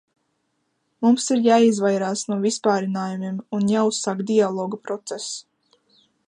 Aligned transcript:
Mums 1.05 1.27
ir 1.35 1.43
jāizvairās 1.47 2.23
no 2.31 2.37
vispārinājumiem 2.45 3.37
un 3.59 3.69
jāuzsāk 3.75 4.25
dialoga 4.33 4.81
process. 4.89 5.31